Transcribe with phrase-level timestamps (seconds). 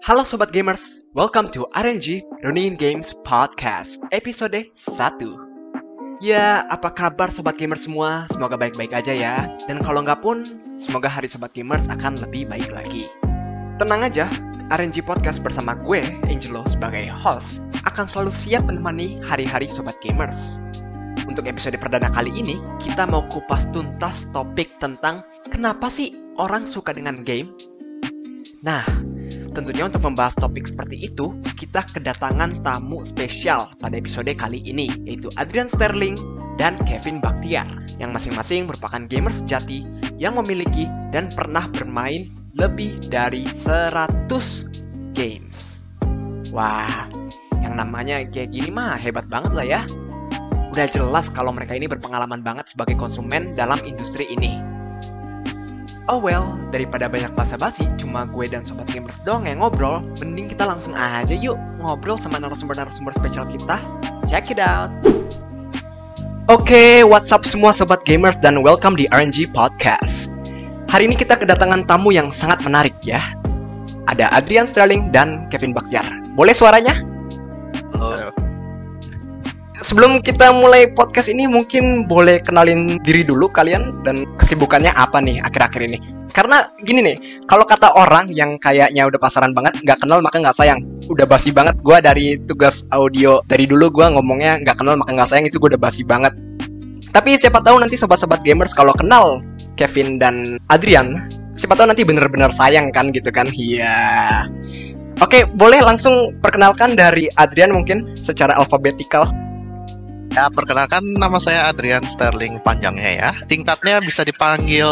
[0.00, 4.96] Halo Sobat Gamers, welcome to RNG Running Games Podcast episode 1
[6.24, 8.24] Ya, apa kabar Sobat Gamers semua?
[8.32, 12.72] Semoga baik-baik aja ya Dan kalau nggak pun, semoga hari Sobat Gamers akan lebih baik
[12.72, 13.12] lagi
[13.76, 14.24] Tenang aja,
[14.72, 16.00] RNG Podcast bersama gue,
[16.32, 20.64] Angelo, sebagai host akan selalu siap menemani hari-hari Sobat Gamers
[21.28, 25.22] untuk episode perdana kali ini, kita mau kupas tuntas topik tentang
[25.52, 27.54] kenapa sih orang suka dengan game?
[28.66, 28.82] Nah,
[29.52, 35.28] tentunya untuk membahas topik seperti itu, kita kedatangan tamu spesial pada episode kali ini, yaitu
[35.36, 36.18] Adrian Sterling
[36.56, 37.66] dan Kevin Baktiar,
[37.98, 39.86] yang masing-masing merupakan gamer sejati
[40.20, 44.30] yang memiliki dan pernah bermain lebih dari 100
[45.14, 45.82] games.
[46.50, 47.06] Wah,
[47.62, 49.82] yang namanya kayak gini mah hebat banget lah ya
[50.70, 54.79] udah jelas kalau mereka ini berpengalaman banget sebagai konsumen dalam industri ini.
[56.08, 60.64] Oh well, daripada banyak basa-basi, cuma gue dan sobat gamers doang yang ngobrol, mending kita
[60.64, 63.76] langsung aja yuk ngobrol sama narasumber-narasumber spesial kita.
[64.24, 64.88] Check it out!
[66.48, 70.32] Oke, okay, what's up semua sobat gamers dan welcome di RNG Podcast.
[70.88, 73.20] Hari ini kita kedatangan tamu yang sangat menarik ya.
[74.08, 76.08] Ada Adrian Sterling dan Kevin Baktiar.
[76.32, 77.09] Boleh suaranya?
[79.80, 85.40] Sebelum kita mulai podcast ini mungkin boleh kenalin diri dulu kalian dan kesibukannya apa nih
[85.40, 85.98] akhir-akhir ini.
[86.36, 87.16] Karena gini nih,
[87.48, 90.84] kalau kata orang yang kayaknya udah pasaran banget, nggak kenal maka nggak sayang.
[91.08, 95.28] Udah basi banget gue dari tugas audio dari dulu gue ngomongnya nggak kenal maka nggak
[95.32, 96.36] sayang itu gue udah basi banget.
[97.10, 99.40] Tapi siapa tahu nanti sobat-sobat gamers kalau kenal
[99.80, 101.16] Kevin dan Adrian,
[101.56, 103.48] siapa tahu nanti bener-bener sayang kan gitu kan?
[103.56, 104.44] Iya.
[105.24, 109.24] Oke, boleh langsung perkenalkan dari Adrian mungkin secara alfabetikal.
[110.40, 113.30] Ya, perkenalkan nama saya Adrian Sterling panjangnya ya.
[113.44, 114.88] Tingkatnya bisa dipanggil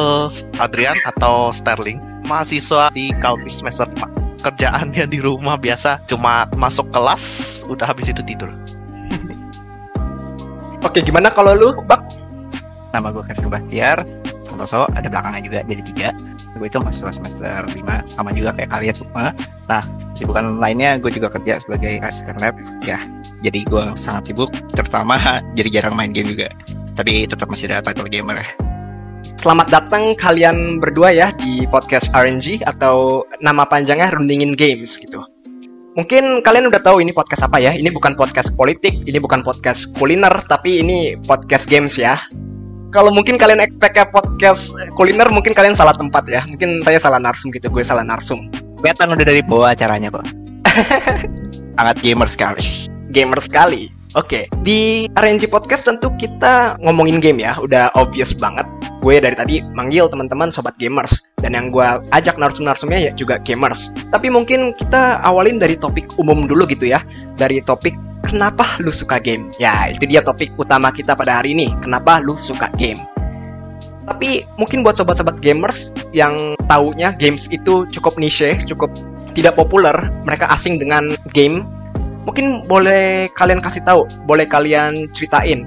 [0.60, 1.96] Adrian atau Sterling.
[2.28, 4.44] Mahasiswa di Kalpis semester 4.
[4.44, 8.52] Kerjaannya di rumah biasa, cuma masuk kelas, udah habis itu tidur.
[10.84, 12.04] Oke, gimana kalau lu, Bak?
[12.92, 14.04] Nama gue Kevin Bahtiar,
[14.44, 16.08] Santoso, ada belakangnya juga jadi tiga.
[16.60, 19.32] Gue itu masuk semester 5, sama juga kayak kalian semua.
[19.64, 19.80] Nah,
[20.12, 22.52] kesibukan lainnya gue juga kerja sebagai asisten lab.
[22.84, 23.00] Ya,
[23.42, 25.18] jadi gue sangat sibuk terutama
[25.58, 26.50] jadi jarang main game juga
[26.98, 28.48] tapi tetap masih ada title gamer ya
[29.38, 35.22] Selamat datang kalian berdua ya di podcast RNG atau nama panjangnya Rundingin Games gitu.
[35.94, 37.70] Mungkin kalian udah tahu ini podcast apa ya?
[37.70, 42.18] Ini bukan podcast politik, ini bukan podcast kuliner, tapi ini podcast games ya.
[42.90, 46.42] Kalau mungkin kalian expect podcast kuliner, mungkin kalian salah tempat ya.
[46.42, 48.50] Mungkin saya salah narsum gitu, gue salah narsum.
[48.82, 50.26] Kelihatan udah dari bawah acaranya kok.
[51.78, 53.92] Sangat gamer sekali gamer sekali.
[54.16, 54.64] Oke, okay.
[54.64, 58.64] di RNG Podcast tentu kita ngomongin game ya, udah obvious banget.
[59.04, 61.84] Gue dari tadi manggil teman-teman sobat gamers, dan yang gue
[62.16, 63.92] ajak narsum-narsumnya ya juga gamers.
[64.08, 67.04] Tapi mungkin kita awalin dari topik umum dulu gitu ya,
[67.36, 67.92] dari topik
[68.24, 69.52] kenapa lu suka game.
[69.60, 73.04] Ya, itu dia topik utama kita pada hari ini, kenapa lu suka game.
[74.08, 78.88] Tapi mungkin buat sobat-sobat gamers yang taunya games itu cukup niche, cukup
[79.36, 79.92] tidak populer,
[80.24, 81.68] mereka asing dengan game
[82.28, 85.64] mungkin boleh kalian kasih tahu, boleh kalian ceritain.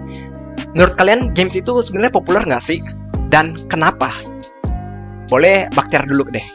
[0.77, 2.77] Menurut kalian games itu sebenarnya populer nggak sih?
[3.33, 4.13] Dan kenapa?
[5.25, 6.45] Boleh bakter dulu deh.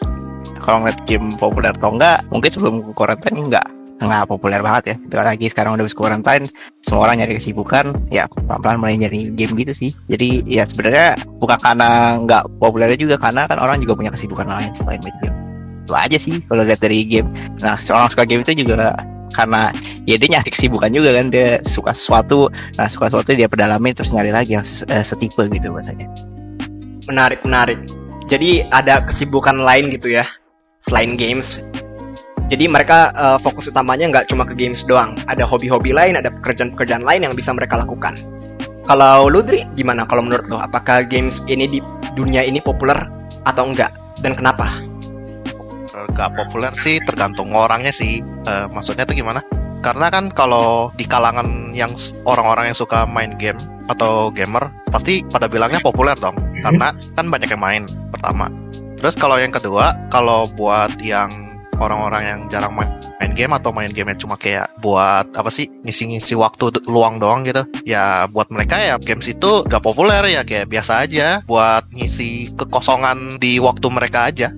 [0.62, 4.97] Kalau ngeliat game populer atau enggak, mungkin sebelum quarantine enggak nggak populer banget ya.
[5.09, 6.53] Itu lagi sekarang udah quarantine,
[6.84, 9.91] semua orang nyari kesibukan, ya pelan-pelan mulai nyari game gitu sih.
[10.12, 14.71] Jadi ya sebenarnya bukan karena nggak populernya juga karena kan orang juga punya kesibukan lain
[14.77, 15.37] selain main game.
[15.88, 17.31] Itu aja sih kalau lihat dari game.
[17.62, 19.00] Nah, seorang suka game itu juga
[19.34, 19.75] karena
[20.06, 22.50] ya dia nyari kesibukan juga kan dia suka sesuatu.
[22.78, 26.06] Nah suka sesuatu dia pedalami terus nyari lagi yang uh, setipe gitu bahasanya.
[27.06, 27.78] Menarik menarik.
[28.26, 30.26] Jadi ada kesibukan lain gitu ya
[30.82, 31.59] selain games.
[32.47, 35.19] Jadi mereka uh, fokus utamanya nggak cuma ke games doang.
[35.26, 38.19] Ada hobi-hobi lain ada pekerjaan-pekerjaan lain yang bisa mereka lakukan.
[38.87, 40.62] Kalau Ludri gimana kalau menurut lo?
[40.62, 41.82] Apakah games ini di
[42.14, 42.94] dunia ini populer
[43.43, 43.91] atau enggak?
[44.22, 44.70] Dan kenapa
[46.12, 48.20] gak populer sih tergantung orangnya sih.
[48.44, 49.40] Uh, maksudnya tuh gimana?
[49.81, 51.94] Karena kan kalau di kalangan yang
[52.26, 56.34] orang-orang yang suka main game atau gamer pasti pada bilangnya populer dong.
[56.60, 58.50] Karena kan banyak yang main pertama.
[58.98, 61.46] Terus kalau yang kedua kalau buat yang
[61.76, 62.88] orang-orang yang jarang main,
[63.20, 67.44] main game atau main game yang cuma kayak buat apa sih ngisi-ngisi waktu luang doang
[67.44, 71.44] gitu ya buat mereka ya games itu gak populer ya kayak biasa aja.
[71.44, 74.50] Buat ngisi kekosongan di waktu mereka aja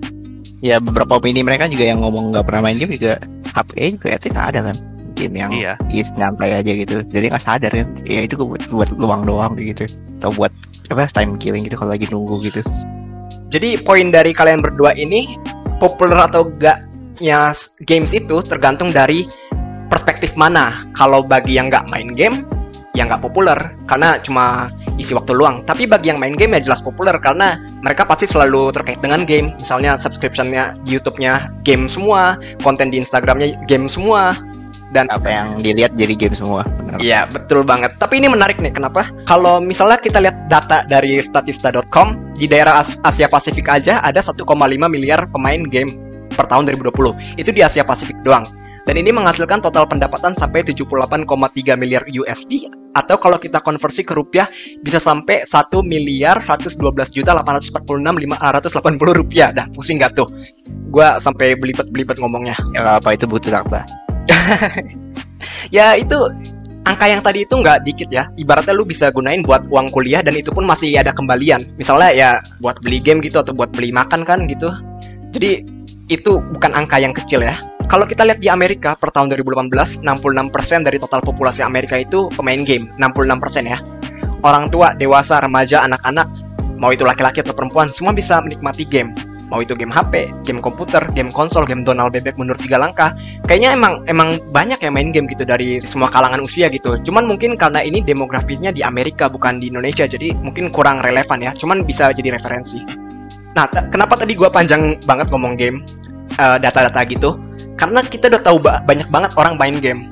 [0.59, 3.19] ya beberapa opini mereka juga yang ngomong nggak pernah main game juga
[3.55, 4.77] HP juga ya tidak ada kan
[5.17, 5.73] game yang iya.
[5.91, 7.03] is nyantai aja gitu.
[7.11, 7.87] Jadi nggak sadar kan.
[8.07, 9.83] Ya itu buat buat luang doang gitu.
[10.23, 10.53] Atau buat
[10.87, 12.63] apa time killing gitu kalau lagi nunggu gitu.
[13.51, 15.35] Jadi poin dari kalian berdua ini
[15.81, 16.89] populer atau enggak
[17.19, 19.27] populernya s- games itu tergantung dari
[19.91, 20.87] perspektif mana.
[20.95, 22.47] Kalau bagi yang nggak main game,
[22.99, 23.55] ya nggak populer
[23.87, 24.67] karena cuma
[24.99, 25.63] isi waktu luang.
[25.63, 29.55] Tapi bagi yang main game ya jelas populer karena mereka pasti selalu terkait dengan game.
[29.55, 34.35] Misalnya subscriptionnya di YouTube-nya game semua, konten di Instagramnya game semua,
[34.91, 36.65] dan apa yang dilihat jadi game semua
[36.97, 37.93] Iya, betul banget.
[38.01, 39.05] Tapi ini menarik nih, kenapa?
[39.29, 44.41] Kalau misalnya kita lihat data dari statista.com, di daerah As- Asia Pasifik aja ada 1,5
[44.89, 45.93] miliar pemain game
[46.33, 47.13] per tahun 2020.
[47.37, 48.49] Itu di Asia Pasifik doang.
[48.89, 51.21] Dan ini menghasilkan total pendapatan sampai 78,3
[51.77, 54.49] miliar USD atau kalau kita konversi ke rupiah
[54.81, 56.81] bisa sampai 1 miliar 112
[57.13, 59.53] juta 846 580 rupiah.
[59.53, 60.33] Dah pusing nggak tuh?
[60.89, 62.57] Gua sampai belibet-belibet ngomongnya.
[62.73, 63.85] ya apa itu butuh data
[65.77, 66.17] ya itu
[66.89, 68.25] angka yang tadi itu nggak dikit ya.
[68.41, 71.61] Ibaratnya lu bisa gunain buat uang kuliah dan itu pun masih ada kembalian.
[71.77, 74.73] Misalnya ya buat beli game gitu atau buat beli makan kan gitu.
[75.29, 75.61] Jadi
[76.09, 77.53] itu bukan angka yang kecil ya.
[77.89, 82.61] Kalau kita lihat di Amerika per tahun 2018, 66% dari total populasi Amerika itu pemain
[82.61, 83.81] game, 66% ya.
[84.45, 86.29] Orang tua, dewasa, remaja, anak-anak,
[86.77, 89.17] mau itu laki-laki atau perempuan, semua bisa menikmati game.
[89.49, 93.17] Mau itu game HP, game komputer, game konsol, game donal bebek mundur tiga langkah,
[93.49, 96.93] kayaknya emang emang banyak yang main game gitu dari semua kalangan usia gitu.
[97.01, 101.57] Cuman mungkin karena ini demografinya di Amerika bukan di Indonesia, jadi mungkin kurang relevan ya.
[101.57, 102.85] Cuman bisa jadi referensi.
[103.57, 105.81] Nah, kenapa tadi gua panjang banget ngomong game,
[106.37, 107.48] eh, data-data gitu?
[107.79, 110.11] Karena kita udah tahu ba- banyak banget orang main game.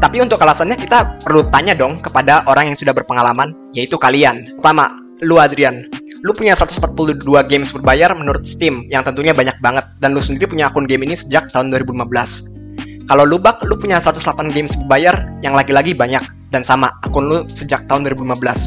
[0.00, 4.58] Tapi untuk alasannya kita perlu tanya dong kepada orang yang sudah berpengalaman, yaitu kalian.
[4.58, 5.86] Pertama, lu Adrian,
[6.24, 10.72] lu punya 142 games berbayar menurut Steam yang tentunya banyak banget dan lu sendiri punya
[10.72, 13.06] akun game ini sejak tahun 2015.
[13.06, 17.38] Kalau lu bak, lu punya 108 games berbayar yang lagi-lagi banyak dan sama akun lu
[17.52, 18.66] sejak tahun 2015.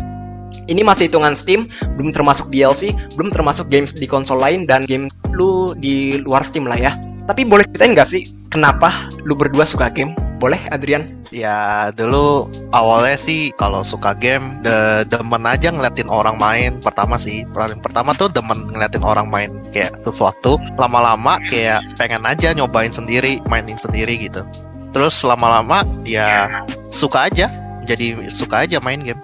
[0.66, 1.68] Ini masih hitungan Steam,
[2.00, 6.66] belum termasuk DLC, belum termasuk games di konsol lain dan games lu di luar Steam
[6.66, 6.96] lah ya.
[7.26, 10.14] Tapi boleh ceritain nggak sih kenapa lu berdua suka game?
[10.36, 11.10] Boleh, Adrian?
[11.34, 17.44] Ya dulu awalnya sih kalau suka game de demen aja ngeliatin orang main pertama sih
[17.52, 23.44] paling pertama tuh demen ngeliatin orang main kayak sesuatu lama-lama kayak pengen aja nyobain sendiri
[23.52, 24.48] mainin sendiri gitu
[24.96, 26.48] terus lama-lama ya
[26.94, 27.52] suka aja
[27.84, 29.20] jadi suka aja main game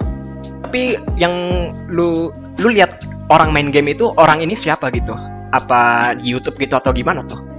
[0.67, 1.35] Tapi yang
[1.87, 5.15] lu lu lihat orang main game itu orang ini siapa gitu?
[5.51, 7.50] Apa di YouTube gitu atau gimana tuh?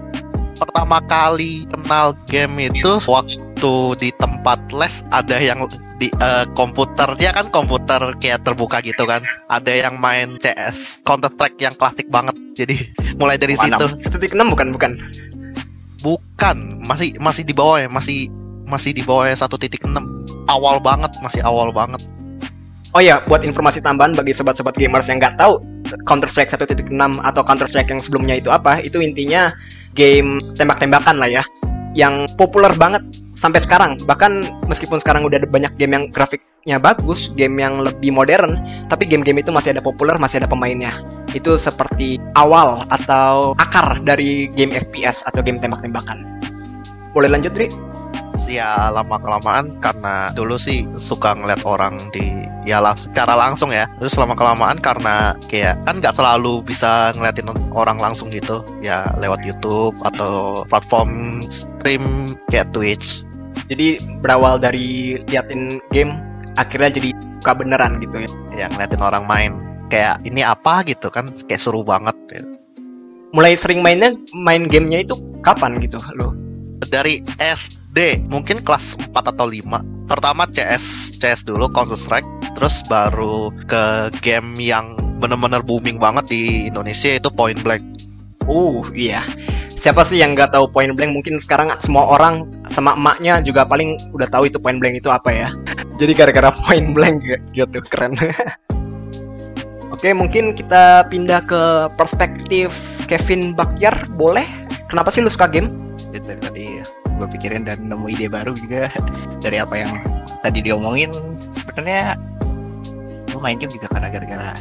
[0.63, 5.67] Pertama kali kenal game itu waktu di tempat les ada yang
[5.99, 7.19] di eh, komputer.
[7.19, 9.27] Dia kan komputer kayak terbuka gitu kan.
[9.51, 12.39] Ada yang main CS Counter Strike yang klasik banget.
[12.55, 13.79] Jadi mulai dari Mana?
[13.79, 13.87] situ.
[14.15, 14.71] Titik 6 bukan?
[14.71, 14.93] Bukan.
[16.03, 16.83] bukan.
[16.83, 17.89] Masih masih di bawah ya.
[17.91, 18.31] Masih
[18.67, 19.85] masih di bawah ya 1.6
[20.47, 22.01] awal banget masih awal banget.
[22.93, 25.57] Oh ya, buat informasi tambahan bagi sobat-sobat gamers yang nggak tahu
[26.09, 29.53] Counter Strike 1.6 atau Counter Strike yang sebelumnya itu apa, itu intinya
[29.93, 31.45] game tembak-tembakan lah ya,
[31.93, 33.05] yang populer banget
[33.37, 34.01] sampai sekarang.
[34.05, 38.57] Bahkan meskipun sekarang udah ada banyak game yang grafiknya bagus, game yang lebih modern,
[38.89, 41.03] tapi game-game itu masih ada populer, masih ada pemainnya.
[41.33, 46.23] Itu seperti awal atau akar dari game FPS atau game tembak-tembakan.
[47.13, 47.69] Boleh lanjut, Dri?
[48.49, 53.91] Ya lama kelamaan karena dulu sih suka ngeliat orang di ya lah secara langsung ya.
[53.99, 58.63] Terus lama kelamaan karena kayak kan nggak selalu bisa ngeliatin orang langsung gitu.
[58.81, 63.27] Ya lewat YouTube atau platform stream kayak Twitch.
[63.69, 66.17] Jadi berawal dari liatin game,
[66.57, 67.11] akhirnya jadi
[67.43, 68.31] suka beneran gitu ya.
[68.55, 69.53] ya ngeliatin orang main.
[69.93, 70.81] Kayak ini apa?
[70.89, 72.43] gitu kan kayak seru banget ya.
[73.33, 76.37] mulai sering mainnya main gamenya itu kapan gitu lo?
[76.85, 77.82] Dari SD
[78.25, 82.29] mungkin kelas 4 atau 5 pertama CS CS dulu Counter Strike.
[82.57, 87.85] Terus baru ke game yang bener-bener booming banget di Indonesia itu Point Blank.
[88.45, 89.23] Uh iya.
[89.79, 91.11] Siapa sih yang nggak tahu point blank?
[91.11, 95.31] Mungkin sekarang semua orang sama emaknya juga paling udah tahu itu point blank itu apa
[95.35, 95.49] ya.
[96.03, 98.15] Jadi gara-gara point blank gitu keren.
[99.95, 101.63] Oke mungkin kita pindah ke
[101.99, 102.71] perspektif
[103.11, 104.47] Kevin Bakyar boleh?
[104.87, 105.71] Kenapa sih lu suka game?
[106.15, 108.91] Itu tadi gue pikirin dan nemu ide baru juga
[109.47, 109.93] dari apa yang
[110.43, 111.15] tadi diomongin.
[111.55, 112.19] Sebenarnya
[113.31, 114.59] gue main game juga karena gara-gara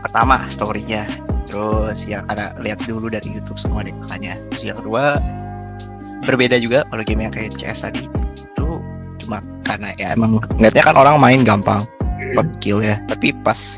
[0.00, 1.04] pertama storynya.
[1.44, 4.40] Terus ya karena lihat dulu dari YouTube semua deh makanya.
[4.56, 5.20] Terus yang kedua
[6.24, 8.08] berbeda juga kalau game yang kayak CS tadi.
[8.40, 8.80] Itu
[9.20, 11.84] cuma karena ya emang ngeliatnya kan orang main gampang
[12.32, 12.96] buat kill ya.
[13.04, 13.76] Tapi pas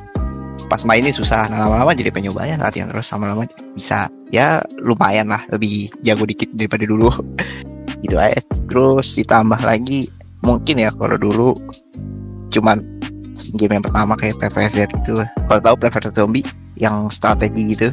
[0.70, 1.50] pas main ini susah.
[1.50, 4.06] Nah lama-lama jadi penyobanya latihan terus lama-lama bisa.
[4.30, 7.10] Ya lumayan lah lebih jago dikit daripada dulu
[8.02, 8.38] gitu aja.
[8.68, 10.10] Terus ditambah lagi
[10.42, 11.48] mungkin ya kalau dulu
[12.52, 12.82] cuman
[13.56, 16.44] game yang pertama kayak PvZ itu kalau tahu PvZ zombie
[16.76, 17.88] yang strategi gitu.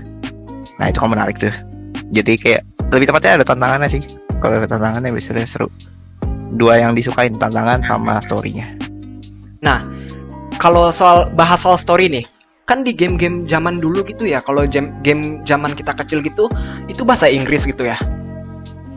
[0.81, 1.53] Nah itu kan menarik tuh.
[2.09, 4.01] Jadi kayak lebih tepatnya ada tantangannya sih.
[4.39, 5.69] Kalau ada tantangannya bisa seru.
[6.57, 8.65] Dua yang disukain tantangan sama storynya.
[9.61, 9.85] Nah,
[10.57, 12.25] kalau soal bahas soal story nih,
[12.65, 16.49] kan di game-game zaman dulu gitu ya, kalau jam- game zaman kita kecil gitu,
[16.89, 17.99] itu bahasa Inggris gitu ya.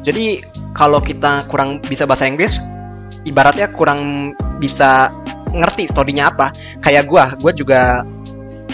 [0.02, 0.42] Jadi
[0.74, 2.58] kalau kita kurang bisa bahasa Inggris,
[3.22, 5.10] ibaratnya kurang bisa
[5.54, 6.50] ngerti storynya apa.
[6.82, 8.02] Kayak gua, gua juga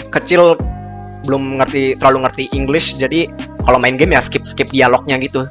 [0.09, 0.57] kecil
[1.25, 3.29] belum ngerti terlalu ngerti English, jadi
[3.61, 5.45] kalau main game ya skip skip dialognya gitu.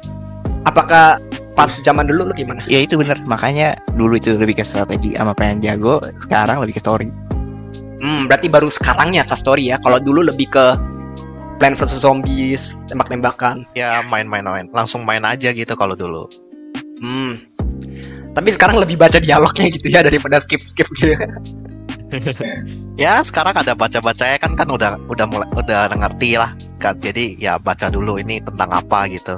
[0.67, 1.21] Apakah
[1.55, 2.63] pas zaman dulu lu gimana?
[2.71, 6.81] ya itu bener makanya dulu itu lebih ke strategi sama pengen jago sekarang lebih ke
[6.83, 7.11] story
[7.99, 9.77] Hmm, berarti baru sekarangnya ke story ya.
[9.83, 10.65] Kalau dulu lebih ke
[11.59, 13.67] Plan vs Zombies, tembak-tembakan.
[13.75, 16.31] Ya main-main main, langsung main aja gitu kalau dulu.
[17.03, 17.43] Hmm.
[18.31, 21.13] Tapi sekarang lebih baca dialognya gitu ya daripada skip-skip gitu.
[22.97, 26.97] Ya sekarang ada baca-bacanya kan kan udah udah mulai udah ngerti lah kan.
[26.97, 29.37] Jadi ya baca dulu ini tentang apa gitu.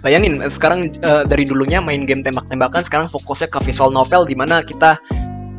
[0.00, 4.64] Bayangin sekarang eh, dari dulunya main game tembak-tembakan sekarang fokusnya ke visual novel di mana
[4.64, 4.98] kita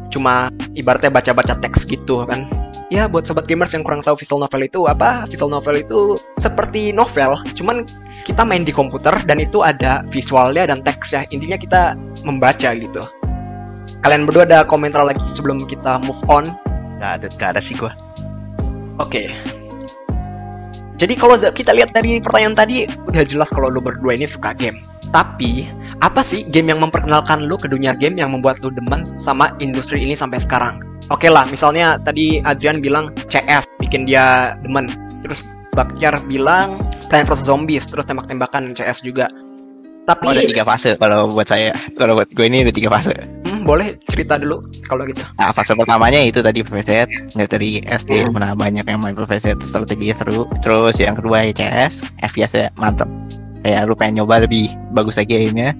[0.09, 2.49] cuma ibaratnya baca-baca teks gitu kan.
[2.87, 5.27] Ya buat sobat gamers yang kurang tahu visual novel itu apa?
[5.27, 7.83] Visual novel itu seperti novel, cuman
[8.23, 11.27] kita main di komputer dan itu ada visualnya dan teksnya.
[11.35, 13.03] Intinya kita membaca gitu.
[14.07, 16.55] Kalian berdua ada komentar lagi sebelum kita move on?
[17.03, 17.91] Gak ada gak ada sih gua.
[19.03, 19.35] Oke.
[20.95, 24.79] Jadi kalau kita lihat dari pertanyaan tadi udah jelas kalau lu berdua ini suka game.
[25.11, 25.67] Tapi
[25.99, 29.99] apa sih game yang memperkenalkan lu ke dunia game yang membuat lu demen sama industri
[29.99, 30.86] ini sampai sekarang?
[31.07, 34.91] Oke lah, misalnya tadi Adrian bilang CS bikin dia demen.
[35.23, 35.39] Terus
[35.71, 39.31] Baktiar bilang Plan vs Zombies, terus tembak-tembakan CS juga.
[40.07, 43.11] Tapi oh, ada tiga fase kalau buat saya kalau buat gue ini ada tiga fase
[43.43, 45.19] hmm, boleh cerita dulu kalau gitu.
[45.35, 46.91] Nah, fase pertamanya itu tadi PVZ,
[47.35, 50.47] nggak dari SD mana banyak yang main PVZ terus strateginya seru.
[50.63, 53.11] Terus yang kedua ya CS, FPS ya mantep.
[53.67, 55.75] Kayak lu pengen nyoba lebih bagus lagi gamenya.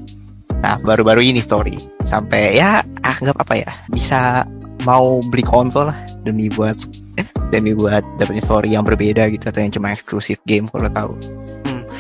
[0.59, 1.79] Nah, baru-baru ini story.
[2.11, 4.43] Sampai ya anggap apa ya, bisa
[4.85, 6.75] mau beli konsol lah demi buat
[7.49, 11.13] demi buat dapetnya story yang berbeda gitu atau yang cuma eksklusif game kalau tahu.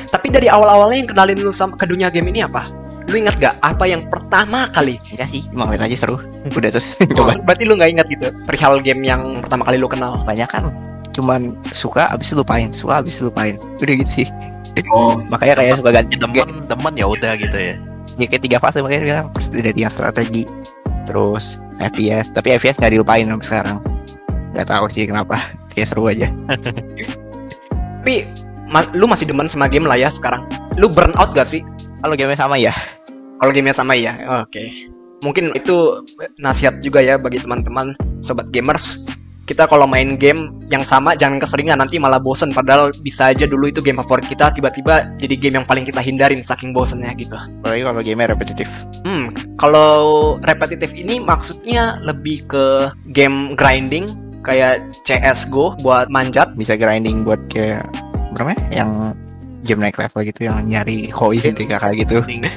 [0.07, 2.67] Tapi dari awal-awalnya yang kenalin lu sama ke dunia game ini apa?
[3.07, 6.19] Lu ingat gak apa yang pertama kali Enggak sih, cuma ngeliat aja seru.
[6.51, 7.39] Udah terus Oh, coba.
[7.43, 10.19] berarti lu nggak ingat gitu perihal game yang pertama kali lu kenal.
[10.23, 10.71] Banyak kan
[11.11, 13.55] cuman suka abis itu lupain, suka abis lupain.
[13.79, 14.27] Udah gitu sih.
[14.93, 17.75] Oh, Makanya kayak suka ganti Demen demen ya udah gitu ya.
[18.17, 20.43] ya kayak tiga fase makanya dia bilang terus dari yang strategi
[21.07, 23.77] terus FPS tapi FPS nggak dilupain sampai sekarang
[24.53, 25.39] nggak tahu sih kenapa
[25.71, 26.27] kayak seru aja
[28.07, 28.23] Tapi
[28.71, 30.47] ma- lu masih demen sama game lah ya sekarang.
[30.79, 31.59] Lu burn out gak sih?
[31.99, 32.71] kalau game sama ya
[33.43, 34.15] Kalau gamenya sama ya,
[34.47, 34.63] oke.
[35.19, 36.07] Mungkin itu
[36.39, 39.03] nasihat juga ya bagi teman-teman sobat gamers.
[39.47, 42.51] Kita kalau main game yang sama jangan keseringan nanti malah bosen.
[42.51, 46.43] Padahal bisa aja dulu itu game favorit kita tiba-tiba jadi game yang paling kita hindarin
[46.43, 47.39] saking bosennya gitu.
[47.63, 48.67] apalagi kalau game repetitif
[49.07, 49.91] Hmm, kalau
[50.43, 54.11] repetitif ini maksudnya lebih ke game grinding
[54.43, 56.51] kayak CS:GO buat manjat.
[56.59, 57.87] bisa grinding buat kayak
[58.35, 59.15] berapa ya yang
[59.67, 62.47] game naik level gitu yang nyari koi gitu kayak gitu Ini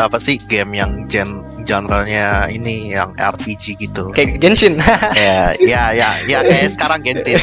[0.00, 4.14] apa sih game yang gen genre-nya ini yang RPG gitu.
[4.14, 4.78] Kayak Genshin.
[5.18, 7.36] ya, ya, ya, ya kayak sekarang Genshin.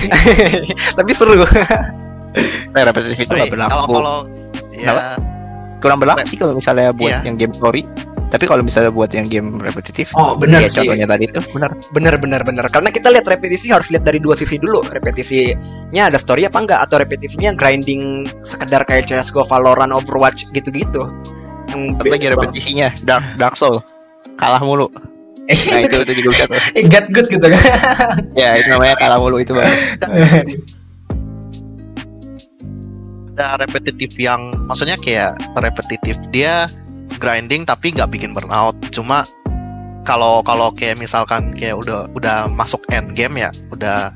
[0.97, 1.37] Tapi seru.
[2.73, 4.17] nah, repetitif itu nggak Kalau berlaku kalau
[4.73, 4.93] ya
[5.83, 7.29] kurang berlaku sih kalau misalnya buat Iya.
[7.29, 7.83] yang game story
[8.33, 10.81] tapi kalau misalnya buat yang game repetitif Oh, benar ya sih.
[10.81, 12.65] contohnya tadi itu benar Bener bener bener.
[12.73, 14.81] Karena kita lihat repetisi harus lihat dari dua sisi dulu.
[14.81, 21.05] Repetisinya ada story apa enggak atau repetisinya grinding sekedar kayak CS:GO, Valorant, Overwatch gitu-gitu.
[21.69, 23.77] Yang Satu lagi repetisinya Dark Dark Soul
[24.41, 24.89] kalah mulu
[25.43, 27.61] Eh, nah itu itu juga bisa tuh eh, get good gitu kan.
[28.41, 29.69] ya itu namanya kalah mulu itu bang
[33.33, 36.69] ada repetitif yang maksudnya kayak repetitif dia
[37.23, 38.75] grinding tapi nggak bikin burnout.
[38.91, 39.23] Cuma
[40.03, 44.11] kalau kalau kayak misalkan kayak udah udah masuk end game ya udah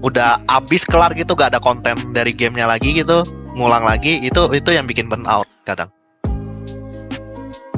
[0.00, 3.20] udah abis kelar gitu gak ada konten dari gamenya lagi gitu
[3.52, 5.88] ngulang lagi itu itu yang bikin burnout kadang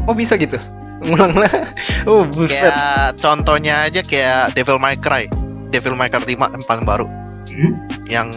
[0.02, 0.59] Oh bisa gitu.
[1.02, 1.50] Ngulang lah.
[2.11, 2.59] Oh buset.
[2.66, 5.30] kayak contohnya aja kayak Devil May Cry
[5.71, 7.06] Devil May Cry 5 yang paling baru
[7.42, 7.75] Hmm?
[8.06, 8.28] yang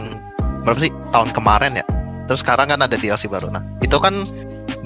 [0.62, 1.86] berapa sih tahun kemarin ya
[2.26, 4.26] terus sekarang kan ada DLC baru nah itu kan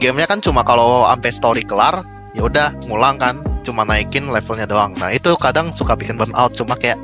[0.01, 2.03] gamenya kan cuma kalau sampai story kelar
[2.33, 6.75] ya udah ngulang kan cuma naikin levelnya doang nah itu kadang suka bikin burnout cuma
[6.75, 6.97] kayak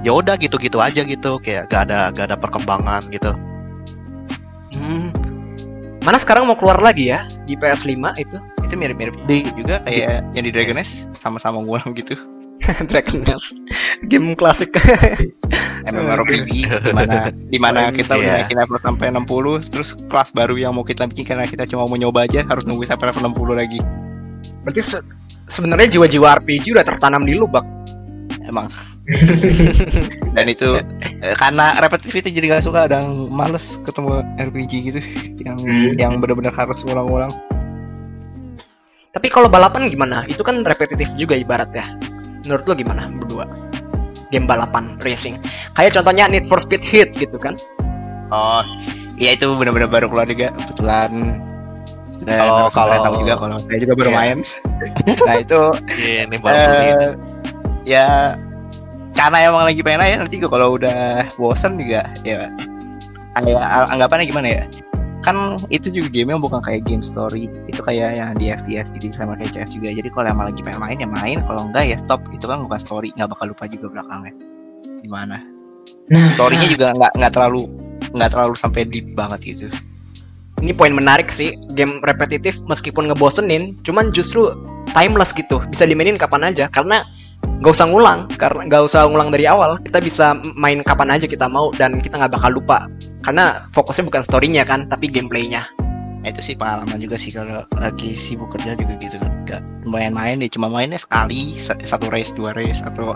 [0.00, 3.36] ya udah gitu-gitu aja gitu kayak gak ada gak ada perkembangan gitu
[4.68, 5.10] Hmm.
[6.06, 8.38] Mana sekarang mau keluar lagi ya di PS5 itu?
[8.68, 12.20] itu mirip-mirip di juga kayak yang di Dragon Age sama-sama ngulang gitu
[12.90, 13.54] Dragon Nest.
[14.04, 14.74] Game klasik.
[15.84, 18.38] MMORPG di mana di mana Oh, kita udah iya.
[18.42, 21.96] naikin level sampai 60 terus kelas baru yang mau kita bikin karena kita cuma mau
[21.96, 23.80] nyoba aja harus nunggu sampai level 60 lagi
[24.60, 25.06] Berarti se-
[25.48, 27.64] sebenarnya jiwa-jiwa RPG udah tertanam di lu, Bak.
[28.44, 28.68] emang
[30.36, 35.00] dan itu eh, karena repetitif itu jadi gak suka dan males ketemu RPG gitu
[35.40, 35.90] yang Hmm.
[35.96, 37.32] yang benar-benar harus ngulang-ngulang
[39.08, 40.28] Tapi kalau balapan gimana?
[40.28, 41.86] Itu kan repetitif juga ibarat ya.
[42.48, 43.44] Menurut lo gimana berdua?
[44.32, 45.36] Game balapan racing.
[45.72, 47.60] Kayak contohnya Need for Speed Heat gitu kan.
[48.28, 48.60] oh
[49.16, 51.40] iya itu benar-benar baru keluar juga kebetulan
[52.28, 54.18] dan Kalau- kalau- tahu juga kalau saya juga baru Iya.
[54.20, 54.38] main
[55.26, 55.60] nah itu
[55.96, 57.08] Iya, ini baru eh
[57.88, 58.36] ya
[59.16, 62.52] karena emang lagi pengen aja nanti juga kalau udah bosen juga ya
[63.32, 63.64] kayak
[63.96, 64.62] anggapannya gimana ya
[65.28, 65.36] kan
[65.68, 69.54] itu juga game bukan kayak game story itu kayak yang di FPS jadi sama kayak
[69.54, 69.92] CS juga.
[69.92, 72.24] Jadi kalau emang lagi pengen main ya main kalau enggak ya stop.
[72.32, 74.32] Itu kan bukan story nggak bakal lupa juga belakangnya.
[75.04, 75.36] Gimana?
[76.08, 77.62] Nah, storynya juga nggak nggak terlalu
[78.16, 79.66] nggak terlalu sampai deep banget gitu.
[80.58, 81.54] Ini poin menarik sih.
[81.78, 84.50] Game repetitif meskipun ngebosenin, cuman justru
[84.90, 85.62] timeless gitu.
[85.70, 87.06] Bisa dimainin kapan aja karena
[87.58, 89.78] nggak usah ngulang karena nggak usah ngulang dari awal.
[89.82, 92.86] Kita bisa main kapan aja kita mau dan kita nggak bakal lupa.
[93.26, 95.66] Karena fokusnya bukan storynya kan tapi gameplaynya.
[96.18, 99.18] Nah, itu sih pengalaman juga sih kalau lagi sibuk kerja juga gitu.
[99.18, 103.14] Kan nggak lumayan main deh cuma mainnya sekali sa- satu race dua race atau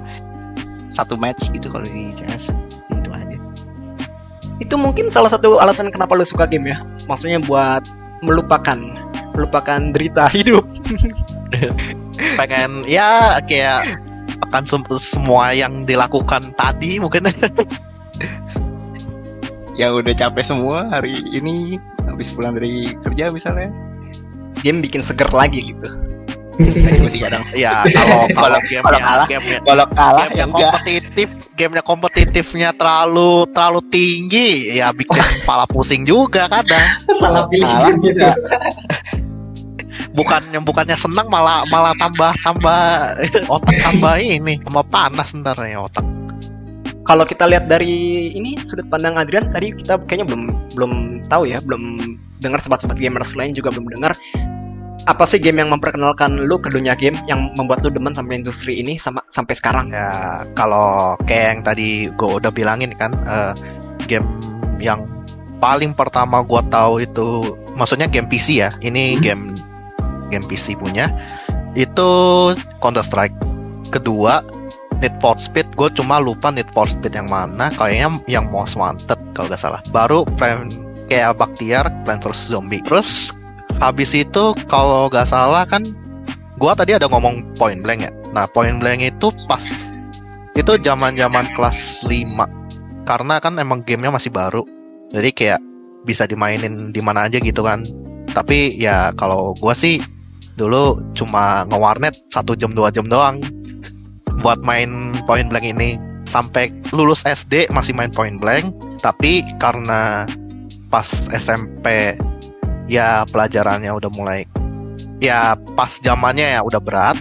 [0.92, 2.50] satu match gitu kalau di CS
[2.94, 3.38] itu aja.
[4.58, 6.78] Itu mungkin salah satu alasan kenapa lu suka game ya?
[7.10, 7.82] Maksudnya buat
[8.22, 8.78] melupakan
[9.34, 10.62] melupakan derita hidup.
[12.38, 13.98] Pengen ya kayak
[14.52, 17.24] akan sem- semua yang dilakukan tadi mungkin.
[19.72, 23.72] Yang udah capek semua hari ini habis pulang dari kerja misalnya.
[24.60, 25.88] Game bikin seger lagi gitu.
[27.16, 27.40] Kadang.
[27.56, 30.60] Ya kalau kalau Kalau- gamenya kalau kalah, gamenya kalau kalah gamenya ya enggak.
[30.76, 36.84] kompetitif gamenya kompetitifnya terlalu terlalu tinggi ya bikin kepala pusing juga kadang.
[37.20, 38.28] Salah pilih kalah game gitu.
[40.12, 42.80] Bukannya bukannya senang malah malah tambah tambah
[43.48, 44.60] otak tambah ini.
[44.64, 46.04] Tambah panas ntar ya otak.
[47.02, 50.42] Kalau kita lihat dari ini sudut pandang Adrian tadi kita kayaknya belum
[50.78, 50.92] belum
[51.26, 51.98] tahu ya belum
[52.38, 54.14] dengar sobat-sobat gamers lain juga belum dengar.
[55.02, 58.78] Apa sih game yang memperkenalkan lu ke dunia game yang membuat lu demen sampai industri
[58.78, 59.90] ini sama sampai sekarang?
[59.90, 63.52] Ya kalau kayak yang tadi gue udah bilangin kan eh,
[64.06, 64.28] game
[64.78, 65.02] yang
[65.58, 68.70] paling pertama gue tahu itu maksudnya game PC ya.
[68.78, 69.22] Ini Hmm.
[69.26, 69.44] game
[70.32, 71.12] game PC punya
[71.76, 72.10] itu
[72.80, 73.36] Counter Strike.
[73.92, 74.40] Kedua
[75.04, 75.74] Need for Speed.
[75.76, 77.68] Gue cuma lupa Need for Speed yang mana.
[77.74, 79.80] Kayaknya yang Most Wanted kalau gak salah.
[79.90, 80.70] Baru Plan
[81.10, 82.80] kayak Baktiar Plan vs Zombie.
[82.86, 83.34] Terus
[83.82, 85.92] habis itu kalau gak salah kan
[86.56, 88.12] gua tadi ada ngomong Point Blank ya.
[88.32, 89.62] Nah Point Blank itu pas
[90.52, 94.62] itu zaman zaman kelas 5 karena kan emang gamenya masih baru.
[95.12, 95.60] Jadi kayak
[96.06, 97.84] bisa dimainin di mana aja gitu kan.
[98.32, 100.00] Tapi ya kalau gua sih
[100.56, 103.40] dulu cuma ngewarnet satu jam dua jam doang
[104.42, 105.98] buat main Point Blank ini.
[106.22, 108.70] Sampai lulus SD masih main Point Blank
[109.02, 110.22] tapi karena
[110.86, 112.14] pas SMP
[112.86, 114.46] ya pelajarannya udah mulai
[115.18, 117.18] ya pas zamannya ya udah berat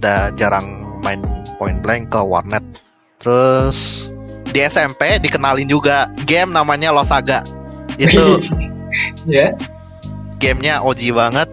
[0.00, 1.20] udah jarang main
[1.60, 2.64] Point Blank ke warnet.
[3.20, 4.08] Terus
[4.48, 7.44] di SMP dikenalin juga game namanya Losaga.
[8.00, 8.40] Itu
[9.28, 9.52] ya.
[10.40, 11.48] gamenya OG banget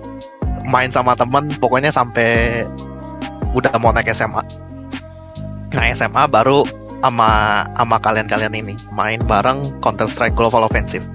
[0.68, 2.64] main sama temen pokoknya sampai
[3.56, 4.44] udah mau naik SMA
[5.72, 6.68] nah SMA baru
[7.02, 11.06] sama sama kalian-kalian ini main bareng Counter Strike Global Offensive.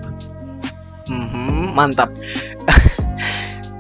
[1.10, 2.10] Mhm, mantap.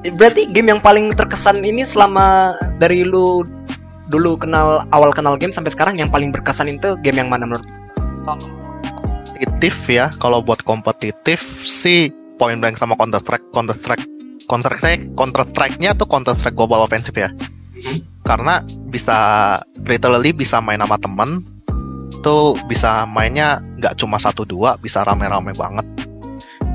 [0.18, 3.46] Berarti game yang paling terkesan ini selama dari lu
[4.10, 7.64] dulu kenal awal kenal game sampai sekarang yang paling berkesan itu game yang mana menurut?
[8.26, 14.02] Kompetitif ya kalau buat kompetitif sih Point Blank sama Counter Strike Counter Strike
[14.46, 17.30] Counter Strike Counter Strike-nya tuh Counter Strike Global Offensive ya.
[18.22, 19.18] Karena bisa
[19.82, 21.42] literally bisa main sama temen
[22.22, 25.86] tuh bisa mainnya nggak cuma satu dua bisa rame-rame banget.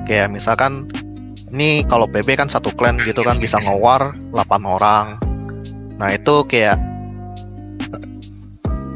[0.04, 0.92] Kayak misalkan
[1.52, 5.16] ini kalau PB kan satu clan gitu kan bisa ngewar 8 orang.
[5.96, 6.76] Nah itu kayak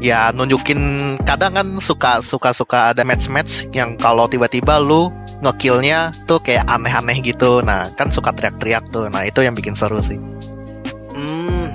[0.02, 5.08] ya nunjukin kadang kan suka suka suka ada match match yang kalau tiba-tiba lu
[5.42, 9.98] ngekillnya tuh kayak aneh-aneh gitu nah kan suka teriak-teriak tuh nah itu yang bikin seru
[9.98, 10.16] sih
[11.12, 11.68] Hmm,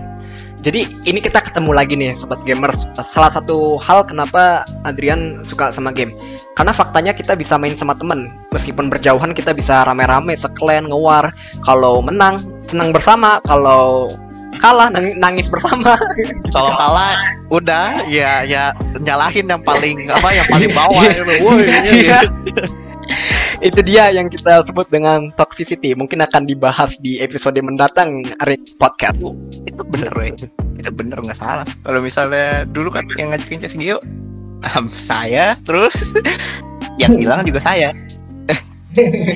[0.60, 2.90] jadi ini kita ketemu lagi nih sobat gamers.
[3.06, 6.10] Salah satu hal kenapa Adrian suka sama game.
[6.58, 8.34] Karena faktanya kita bisa main sama temen.
[8.50, 11.30] Meskipun berjauhan kita bisa rame-rame, seklen, ngewar.
[11.62, 13.38] Kalau menang, senang bersama.
[13.46, 14.10] Kalau
[14.58, 15.94] kalah nang- nangis bersama.
[16.58, 17.14] Kalau kalah
[17.54, 21.22] udah ya ya nyalahin yang paling apa yang paling bawah itu.
[21.46, 21.62] Woi,
[21.94, 22.20] Iya.
[23.58, 25.98] Itu dia yang kita sebut dengan toxicity.
[25.98, 29.18] Mungkin akan dibahas di episode mendatang Ari Podcast.
[29.66, 30.34] itu bener weh.
[30.78, 31.66] Itu bener nggak salah.
[31.82, 33.98] Kalau misalnya dulu kan yang ngajakin Cesing Gio
[34.62, 36.14] em, saya terus
[37.02, 37.94] yang hilang juga saya.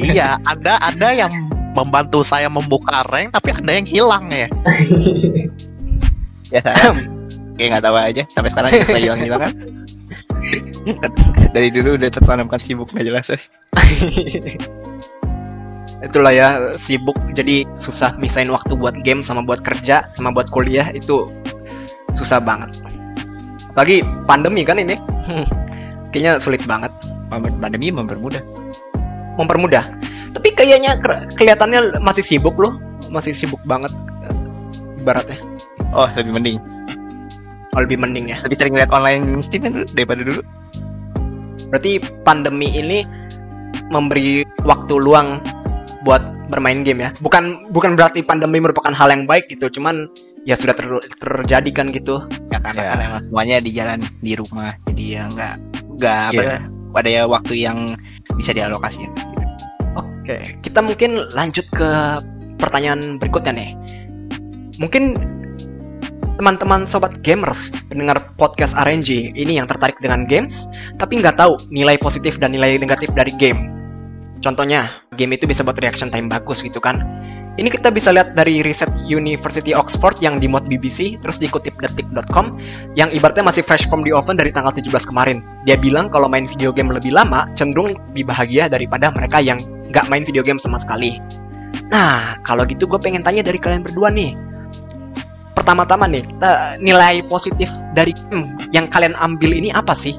[0.02, 1.30] Iya, ada ada yang
[1.78, 4.50] membantu saya membuka rank tapi ada yang hilang ya.
[6.58, 6.98] ya saya.
[7.58, 8.24] Kayak nggak tahu aja.
[8.34, 9.54] Sampai sekarang saya hilang hilang kan
[11.56, 13.42] dari dulu udah tertanamkan sibuk nggak jelas eh.
[16.02, 16.48] Itulah ya
[16.82, 21.30] sibuk jadi susah misain waktu buat game sama buat kerja sama buat kuliah itu
[22.18, 22.74] susah banget.
[23.78, 24.98] Lagi pandemi kan ini.
[26.12, 26.92] Kayaknya sulit banget
[27.32, 28.44] Pand- pandemi mempermudah
[29.40, 29.88] mempermudah.
[30.36, 32.76] Tapi kayaknya ke- kelihatannya masih sibuk loh,
[33.08, 33.92] masih sibuk banget
[35.02, 35.38] ibaratnya.
[35.92, 36.58] oh lebih mending
[37.72, 38.38] Oh, lebih mending ya.
[38.44, 40.42] lebih sering lihat online Steam kan dulu daripada dulu
[41.72, 43.00] Berarti pandemi ini
[43.88, 45.40] memberi waktu luang
[46.04, 46.20] buat
[46.52, 47.10] bermain game ya.
[47.24, 50.12] Bukan bukan berarti pandemi merupakan hal yang baik gitu, cuman
[50.44, 52.28] ya sudah ter- terjadi kan gitu.
[52.52, 52.94] ya karena Ya.
[52.98, 55.54] kan semuanya di jalan di rumah jadi ya nggak
[56.02, 56.58] nggak apa Iya.
[56.98, 57.78] ada ya waktu yang
[58.36, 59.14] bisa dialokasikan
[59.96, 61.90] Oke, kita mungkin lanjut ke
[62.58, 63.72] pertanyaan berikutnya nih.
[64.78, 65.18] Mungkin
[66.42, 70.66] teman-teman sobat gamers pendengar podcast RNG ini yang tertarik dengan games,
[70.98, 73.70] tapi nggak tahu nilai positif dan nilai negatif dari game.
[74.42, 77.06] Contohnya, game itu bisa buat reaction time bagus gitu kan.
[77.62, 82.58] Ini kita bisa lihat dari riset University Oxford yang dimuat BBC, terus dikutip detik.com,
[82.98, 85.46] yang ibaratnya masih fresh from the oven dari tanggal 17 kemarin.
[85.70, 89.62] Dia bilang kalau main video game lebih lama, cenderung lebih bahagia daripada mereka yang
[89.94, 91.22] nggak main video game sama sekali.
[91.94, 94.50] Nah, kalau gitu gue pengen tanya dari kalian berdua nih.
[95.52, 96.24] Pertama-tama nih,
[96.80, 100.16] nilai positif dari game yang kalian ambil ini apa sih?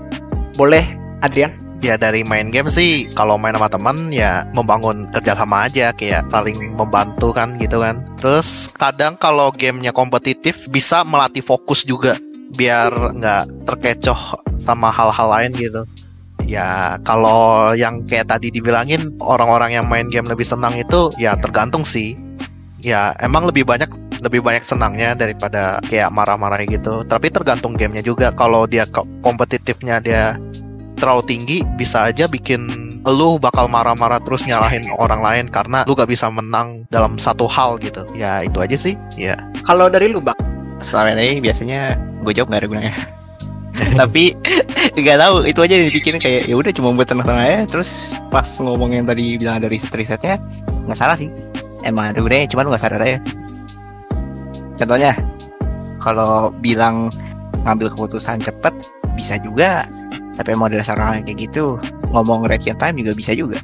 [0.54, 0.84] Boleh,
[1.24, 1.50] Adrian?
[1.82, 6.78] Ya dari main game sih kalau main sama teman ya membangun kerjasama aja kayak saling
[6.78, 8.06] membantu kan gitu kan.
[8.22, 12.22] Terus kadang kalau gamenya kompetitif bisa melatih fokus juga
[12.54, 15.82] biar nggak terkecoh sama hal-hal lain gitu.
[16.46, 21.82] Ya kalau yang kayak tadi dibilangin orang-orang yang main game lebih senang itu ya tergantung
[21.82, 22.14] sih.
[22.78, 23.90] Ya emang lebih banyak
[24.22, 27.02] lebih banyak senangnya daripada kayak marah-marah gitu.
[27.02, 28.30] Tapi tergantung gamenya juga.
[28.30, 30.38] Kalau dia ko- kompetitifnya dia
[30.96, 32.70] terlalu tinggi bisa aja bikin
[33.02, 37.82] lu bakal marah-marah terus nyalahin orang lain karena lu gak bisa menang dalam satu hal
[37.82, 38.06] gitu.
[38.14, 38.94] Ya itu aja sih.
[39.18, 39.34] Ya.
[39.66, 40.38] Kalau dari lu, Bak?
[40.82, 41.94] selama ini biasanya
[42.26, 42.94] gue jawab nggak ada gunanya.
[44.02, 44.34] Tapi
[44.98, 45.36] nggak tahu.
[45.46, 47.60] Itu aja yang dipikirin kayak ya udah cuma buat tenang-tenang aja.
[47.70, 50.42] Terus pas ngomong yang tadi bilang ada riset risetnya
[50.86, 51.30] nggak salah sih.
[51.82, 53.18] Emang ada gunanya cuman lu nggak sadar aja
[54.76, 55.12] contohnya
[56.02, 57.08] kalau bilang
[57.62, 58.74] ngambil keputusan cepet
[59.14, 59.86] bisa juga.
[60.32, 61.76] Tapi emang ada dasar orang kayak gitu
[62.10, 63.60] ngomong reaction time juga bisa juga.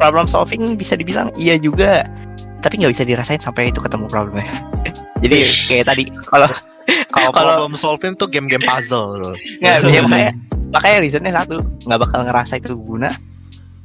[0.00, 2.08] Problem solving bisa dibilang iya juga.
[2.64, 4.48] Tapi nggak bisa dirasain sampai itu ketemu problemnya.
[5.22, 5.38] Jadi
[5.68, 6.50] kayak tadi kalau
[7.12, 9.34] kalau problem solving tuh game-game puzzle loh.
[9.60, 10.32] Nggak ya, makanya
[10.74, 13.12] makanya risetnya satu nggak bakal ngerasa itu guna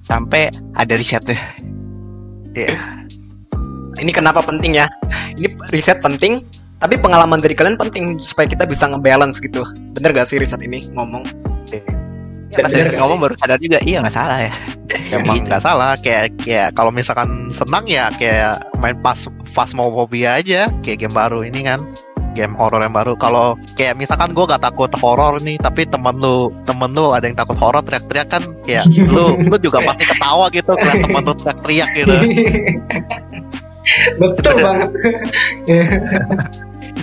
[0.01, 1.37] sampai ada risetnya.
[3.99, 4.87] Ini kenapa penting ya?
[5.35, 6.41] Ini riset penting,
[6.81, 9.61] tapi pengalaman dari kalian penting supaya kita bisa ngebalance gitu.
[9.93, 11.23] Bener gak sih riset ini ngomong?
[12.51, 12.99] pas Bener riset sih.
[12.99, 14.51] ngomong baru sadar juga iya nggak salah ya
[15.15, 15.47] emang Gitu.
[15.47, 19.15] nggak salah kayak kayak kalau misalkan senang ya kayak main pas
[19.55, 21.79] phasmophobia aja kayak game baru ini kan
[22.35, 26.51] game horor yang baru kalau kayak misalkan gue gak takut horor nih tapi temen lu
[26.63, 28.83] temen lu ada yang takut horor teriak-teriak kan kayak
[29.15, 32.15] lu lu juga pasti ketawa gitu kalau temen lu teriak-teriak gitu
[34.21, 34.89] Betul banget.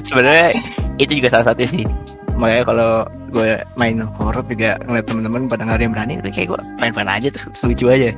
[0.09, 0.57] Sebenarnya
[0.99, 1.85] itu juga salah satu sih.
[2.39, 2.91] Makanya kalau
[3.35, 7.11] gue main horror juga ngeliat temen-temen pada nggak ada yang berani tapi kayak gue main-main
[7.11, 8.11] aja terus lucu aja.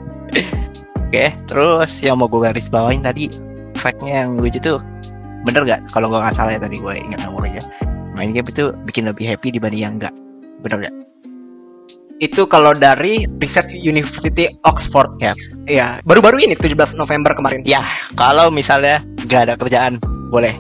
[1.11, 3.27] Oke terus yang mau gue garis bawain tadi
[3.75, 4.79] factnya yang lucu tuh
[5.43, 7.65] bener gak kalau gue nggak salah ya tadi gue ingat nomor aja
[8.13, 10.15] main game itu bikin lebih happy dibanding yang enggak
[10.61, 10.95] bener gak
[12.21, 15.17] Itu kalau dari riset University Oxford.
[15.25, 15.33] Ya.
[15.65, 17.65] Iya, baru-baru ini 17 November kemarin.
[17.65, 17.81] ya
[18.13, 19.97] kalau misalnya nggak ada kerjaan
[20.29, 20.53] boleh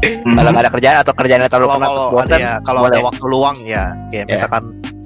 [0.00, 0.32] Mhm.
[0.32, 2.98] kalau nggak ada kerjaan atau kerjaannya terlalu kalau penat kalau bosan, ada ya, kalau ada
[3.04, 4.34] waktu luang ya kayak Ya.
[4.36, 4.62] misalkan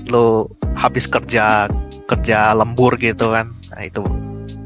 [0.06, 0.26] lu
[0.74, 1.66] habis kerja
[2.04, 3.50] kerja lembur gitu kan.
[3.72, 4.04] Nah itu.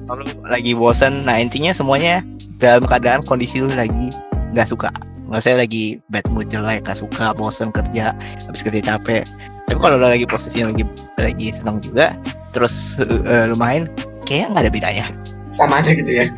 [0.05, 2.21] Kalau lu lagi bosen nah intinya semuanya
[2.59, 4.13] dalam keadaan kondisi lu lagi
[4.53, 4.91] nggak suka.
[5.29, 8.13] Nggak saya lagi bad mood jelek nggak suka bosen kerja
[8.45, 9.25] habis kerja capek.
[9.69, 10.85] Tapi kalau lagi posisi lagi
[11.17, 12.17] lagi senang juga
[12.53, 13.87] terus eh, lu main
[14.25, 15.07] kayaknya nggak ada bedanya.
[15.49, 16.29] Sama aja gitu ya.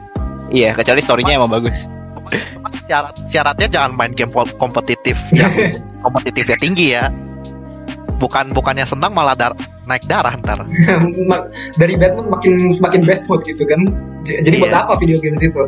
[0.50, 1.86] iya kecuali storynya emang bagus
[2.86, 5.50] Syarat syaratnya jangan main game kompetitif yang
[6.04, 7.10] kompetitifnya tinggi ya.
[8.16, 10.62] Bukan bukannya senang malah dar- naik darah ntar.
[11.80, 13.80] Dari bad mood makin semakin bad mood gitu kan
[14.22, 14.84] jadi buat Iya.
[14.84, 15.62] apa video games itu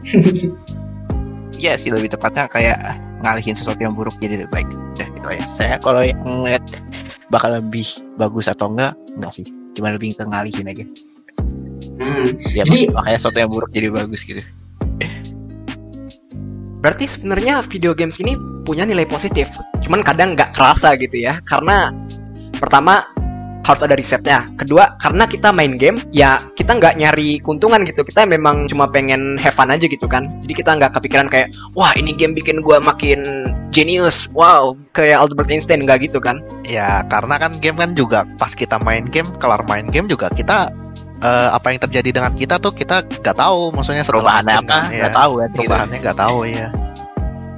[1.60, 2.78] Iya sih lebih tepatnya kayak
[3.20, 4.68] ngalihin sesuatu yang buruk jadi lebih baik.
[4.96, 5.44] Udah gitu aja.
[5.46, 6.64] Saya kalau yang ngeliat
[7.28, 7.84] bakal lebih
[8.16, 9.44] bagus atau enggak, enggak sih.
[9.76, 10.84] Cuma lebih ke ngalihin aja.
[12.00, 12.32] Hmm.
[12.56, 14.40] Ya Jadi- makanya sesuatu yang buruk jadi bagus gitu.
[16.80, 19.52] Berarti sebenarnya video games ini punya nilai positif.
[19.84, 21.38] Cuman kadang nggak kerasa gitu ya.
[21.44, 21.92] Karena
[22.56, 23.04] pertama
[23.60, 24.48] harus ada risetnya.
[24.56, 28.02] Kedua, karena kita main game, ya kita nggak nyari keuntungan gitu.
[28.02, 30.26] Kita memang cuma pengen have fun aja gitu kan.
[30.42, 34.26] Jadi kita nggak kepikiran kayak, wah ini game bikin gua makin genius.
[34.32, 36.40] Wow, kayak Albert Einstein nggak gitu kan.
[36.64, 40.72] Ya karena kan game kan juga pas kita main game, kelar main game juga kita
[41.20, 43.70] eh, apa yang terjadi dengan kita tuh kita nggak tahu.
[43.76, 44.68] Maksudnya Perubahannya apa?
[44.68, 45.00] kan, ya.
[45.06, 45.48] Nggak tahu kan.
[45.48, 45.58] gitu.
[45.60, 46.68] Perubahannya nggak tahu ya.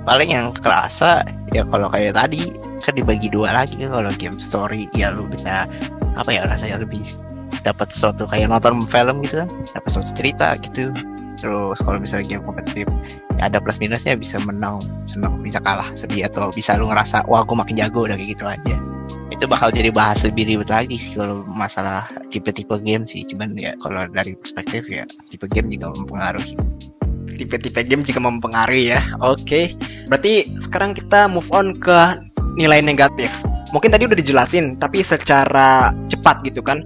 [0.02, 1.22] Paling yang kerasa
[1.54, 2.42] ya kalau kayak tadi
[2.82, 5.70] kan dibagi dua lagi kan kalau game story ya lu bisa
[6.18, 7.06] apa ya rasanya lebih
[7.62, 10.90] dapat sesuatu kayak nonton film gitu kan dapat suatu cerita gitu
[11.38, 12.90] terus kalau misalnya game kompetitif
[13.38, 17.46] ya ada plus minusnya bisa menang senang bisa kalah sedih atau bisa lu ngerasa wah
[17.46, 18.76] gue makin jago udah kayak gitu aja
[19.42, 23.74] itu bakal jadi bahas lebih ribet lagi sih kalau masalah tipe-tipe game sih cuman ya
[23.82, 25.02] kalau dari perspektif ya
[25.34, 26.54] tipe game juga mempengaruhi
[27.32, 29.00] Tipe-tipe game juga mempengaruhi ya.
[29.24, 29.72] Oke.
[30.06, 32.20] Berarti sekarang kita move on ke
[32.60, 33.32] nilai negatif.
[33.72, 36.84] Mungkin tadi udah dijelasin, tapi secara cepat gitu kan.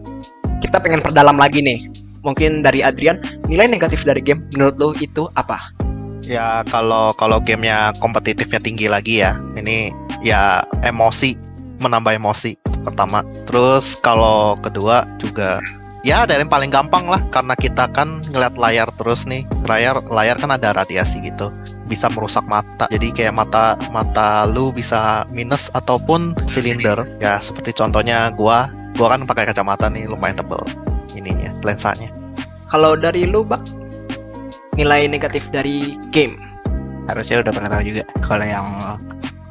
[0.62, 1.90] Kita pengen perdalam lagi nih.
[2.22, 3.18] Mungkin dari Adrian,
[3.50, 5.74] nilai negatif dari game menurut lo itu apa?
[6.22, 9.90] Ya kalau kalau gamenya kompetitifnya tinggi lagi ya, ini
[10.22, 11.45] ya emosi
[11.78, 13.26] menambah emosi pertama.
[13.48, 15.58] Terus kalau kedua juga
[16.06, 19.42] ya dari yang paling gampang lah karena kita kan ngeliat layar terus nih.
[19.66, 21.50] Layar layar kan ada radiasi gitu
[21.90, 22.86] bisa merusak mata.
[22.90, 27.02] Jadi kayak mata mata lu bisa minus ataupun silinder.
[27.18, 28.70] Ya seperti contohnya gua.
[28.96, 30.62] Gua kan pakai kacamata nih lumayan tebel
[31.12, 32.08] ininya lensanya.
[32.72, 33.62] Kalau dari lu, Bak,
[34.76, 36.36] nilai negatif dari game.
[37.06, 38.66] harusnya udah pernah tahu juga kalau yang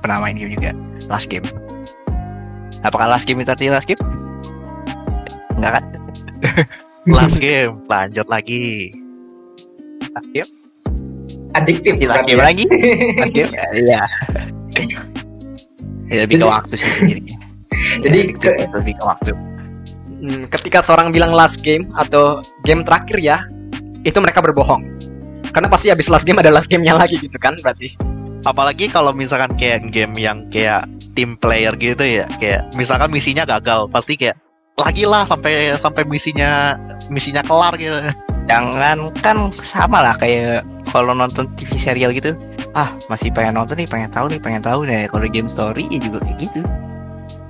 [0.04, 0.76] pernah main game juga
[1.08, 1.48] last game
[2.86, 4.00] apakah last game artinya last game?
[5.56, 5.84] Enggak kan?
[7.06, 7.86] Last game.
[7.86, 8.90] Lanjut lagi.
[10.10, 10.50] Last game?
[11.54, 12.46] Adiktif last game ya?
[12.50, 12.66] lagi?
[12.66, 13.52] Last game?
[13.54, 14.02] Ya, iya.
[16.06, 17.38] Ya, lebih ke waktu sih jadinya
[18.06, 19.32] Jadi Ya, ke- lebih ke waktu.
[20.16, 23.38] Hmm, ketika seorang bilang last game atau game terakhir ya,
[24.02, 24.82] itu mereka berbohong.
[25.50, 27.94] Karena pasti habis last game ada last gamenya lagi gitu kan berarti.
[28.42, 33.88] apalagi kalau misalkan kayak game yang kayak team player gitu ya kayak misalkan misinya gagal
[33.90, 34.36] pasti kayak
[34.76, 36.76] lagi lah sampai sampai misinya
[37.08, 37.96] misinya kelar gitu
[38.46, 42.36] jangan kan sama lah kayak kalau nonton TV serial gitu
[42.76, 46.00] ah masih pengen nonton nih pengen tahu nih pengen tahu nih kalau game story ya
[46.04, 46.60] juga kayak gitu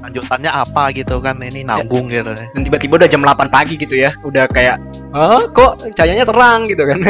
[0.05, 4.13] lanjutannya apa gitu kan ini nanggung gitu Dan tiba-tiba udah jam 8 pagi gitu ya,
[4.21, 4.77] udah kayak,
[5.17, 7.01] "Hah, kok cahayanya terang?" gitu kan.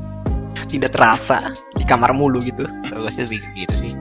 [0.70, 2.62] Tidak terasa di kamar mulu gitu.
[2.86, 3.92] Kalau gue sih lebih gitu sih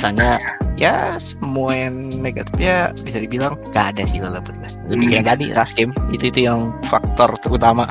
[0.00, 0.40] sisanya
[0.80, 1.92] ya semua yang
[2.24, 5.12] negatif ya bisa dibilang gak ada sih kalau buat gue lebih Hmm.
[5.12, 5.92] kayak tadi last game.
[6.08, 7.84] Itu itu yang faktor terutama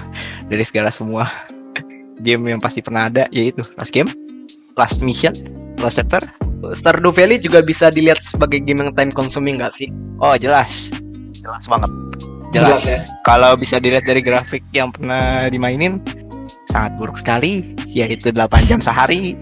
[0.49, 1.29] dari segala semua
[2.25, 4.09] game yang pasti pernah ada yaitu last game
[4.73, 5.37] last mission
[5.77, 6.25] last chapter.
[6.73, 9.93] Stardew Valley juga bisa dilihat sebagai game yang time consuming nggak sih?
[10.17, 10.89] oh jelas.
[11.37, 11.93] Jelas banget.
[12.49, 12.99] Jelas, Jelas ya.
[13.21, 16.01] kalau bisa dilihat dari grafik yang pernah dimainin
[16.67, 17.77] sangat buruk sekali.
[17.85, 19.37] Yaitu 8 jam sehari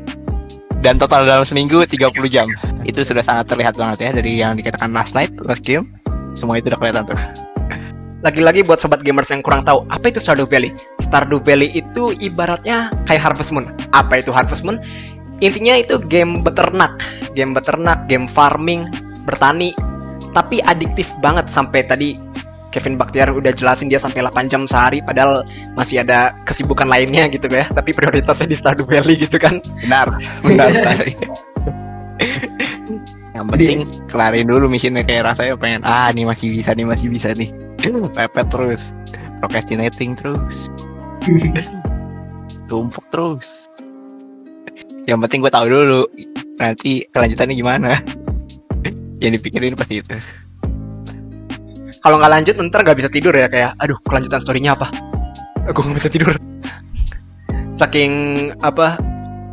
[0.85, 2.47] dan total dalam seminggu 30 jam
[2.85, 5.89] itu sudah sangat terlihat banget ya dari yang dikatakan last night last game
[6.37, 7.19] semua itu udah kelihatan tuh
[8.25, 10.73] Lagi-lagi buat sobat gamers yang kurang tahu, apa itu Stardew Valley?
[10.97, 13.69] Stardew Valley itu ibaratnya kayak Harvest Moon.
[13.93, 14.81] Apa itu Harvest Moon?
[15.37, 16.97] Intinya itu game beternak,
[17.37, 18.89] game beternak, game farming,
[19.29, 19.69] bertani,
[20.33, 22.17] tapi adiktif banget sampai tadi
[22.77, 25.41] Kevin Baktiar udah jelasin dia sampai 8 jam sehari padahal
[25.73, 29.57] masih ada kesibukan lainnya gitu ya, tapi prioritasnya di Stardew Valley gitu kan.
[29.81, 30.13] benar
[30.45, 31.17] benar sekali.
[33.33, 37.33] Yang penting kelarin dulu misinya kayak rasanya pengen ah nih masih bisa nih masih bisa
[37.33, 37.49] nih.
[38.13, 38.93] Pepet terus.
[39.41, 40.69] Procrastinating terus.
[42.69, 43.65] Tumpuk terus.
[45.09, 46.01] Yang penting gue tahu dulu
[46.61, 47.97] nanti kelanjutannya gimana.
[49.17, 50.13] Yang dipikirin pasti itu
[52.03, 54.87] Kalau nggak lanjut ntar nggak bisa tidur ya kayak, aduh kelanjutan storynya apa?
[55.69, 56.33] Gue nggak bisa tidur.
[57.77, 58.11] Saking
[58.65, 58.97] apa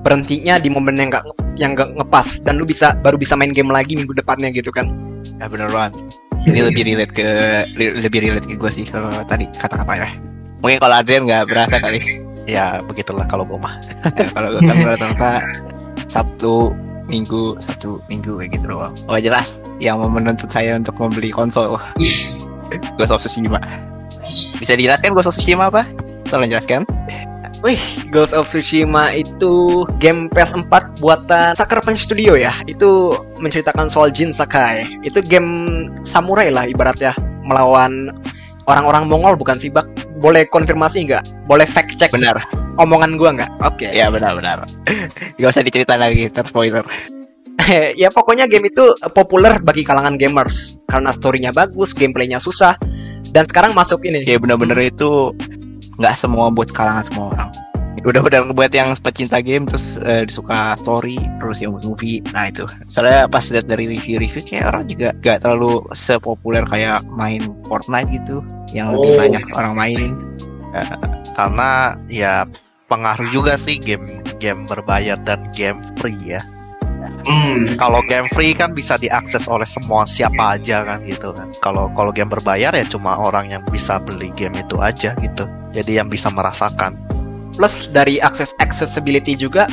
[0.05, 1.25] berhentinya di momen yang nggak
[1.57, 4.93] yang nggak ngepas dan lu bisa baru bisa main game lagi minggu depannya gitu kan.
[5.41, 5.99] ya bener banget
[6.45, 7.29] ini lebih relate ke
[7.79, 10.09] lebih relate ke gue sih kalau tadi kata-kata ya
[10.61, 12.01] mungkin kalau Adrian nggak berasa kali
[12.45, 13.81] ya begitulah kalau gue mah
[14.21, 15.33] Ya, kalau gue kan rata-rata
[16.13, 16.77] Sabtu
[17.09, 21.79] Minggu Sabtu Minggu kayak gitu doang oh jelas yang menuntut saya untuk membeli konsol
[22.99, 23.59] Ghost of Tsushima
[24.59, 25.85] bisa dijelaskan Ghost of Tsushima apa?
[26.29, 26.89] Tolong jelaskan
[27.65, 27.81] Wih,
[28.13, 32.53] Ghost of Tsushima itu game PS4 buatan Sucker Punch Studio ya.
[32.69, 34.85] Itu menceritakan soal Jin Sakai.
[35.01, 38.13] Itu game samurai lah ibaratnya melawan
[38.69, 39.89] orang-orang Mongol bukan sih, Bak?
[40.21, 41.49] Boleh konfirmasi nggak?
[41.49, 42.37] Boleh fact check benar
[42.79, 43.51] omongan gua nggak?
[43.63, 43.89] Oke.
[43.95, 44.67] ya benar-benar
[45.39, 46.83] gak usah diceritain lagi ter spoiler
[48.03, 50.79] ya pokoknya game itu populer bagi kalangan gamers.
[50.89, 52.77] Karena storynya bagus, gameplaynya susah,
[53.33, 54.23] dan sekarang masuk ini.
[54.29, 55.35] ya benar-benar itu
[55.99, 57.51] nggak semua buat kalangan semua orang.
[58.05, 62.21] Udah benar buat yang pecinta game terus eh, suka story terus yang buat movie.
[62.37, 62.69] Nah itu.
[62.91, 68.45] Soalnya pas lihat dari review-review kayak orang juga gak terlalu sepopuler kayak main Fortnite gitu
[68.77, 69.19] yang lebih Oh.
[69.25, 70.13] banyak orang mainin.
[71.33, 72.45] Karena ya
[72.93, 76.45] pengaruh juga sih game game berbayar dan game free ya
[77.25, 77.81] Hmm.
[77.81, 81.49] kalau game free kan bisa diakses oleh semua siapa aja kan gitu kan.
[81.65, 85.49] Kalau kalau game berbayar ya cuma orang yang bisa beli game itu aja gitu.
[85.73, 86.95] Jadi yang bisa merasakan.
[87.57, 89.65] Plus dari akses accessibility juga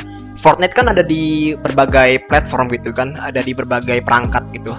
[0.42, 4.74] Fortnite kan ada di berbagai platform gitu kan, ada di berbagai perangkat gitu.